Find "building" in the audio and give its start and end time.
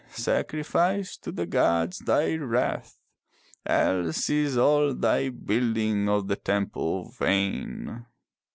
5.29-6.09